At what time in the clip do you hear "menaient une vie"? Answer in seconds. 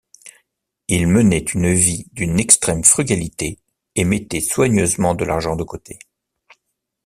1.05-2.07